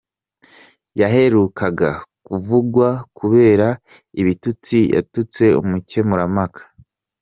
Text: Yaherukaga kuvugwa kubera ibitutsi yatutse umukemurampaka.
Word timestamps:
Yaherukaga 0.99 1.89
kuvugwa 2.25 2.87
kubera 3.17 3.67
ibitutsi 4.21 4.77
yatutse 4.95 5.43
umukemurampaka. 5.61 6.61